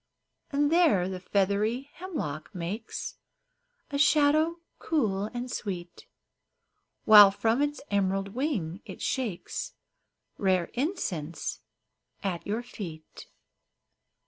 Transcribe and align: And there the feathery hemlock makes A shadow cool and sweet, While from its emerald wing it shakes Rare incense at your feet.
And 0.49 0.71
there 0.71 1.07
the 1.07 1.19
feathery 1.19 1.91
hemlock 1.93 2.55
makes 2.55 3.17
A 3.91 3.99
shadow 3.99 4.55
cool 4.79 5.25
and 5.25 5.51
sweet, 5.51 6.07
While 7.05 7.29
from 7.29 7.61
its 7.61 7.81
emerald 7.91 8.29
wing 8.29 8.81
it 8.83 8.99
shakes 8.99 9.73
Rare 10.39 10.71
incense 10.73 11.59
at 12.23 12.47
your 12.47 12.63
feet. 12.63 13.27